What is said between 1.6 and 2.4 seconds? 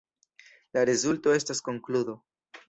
konkludo.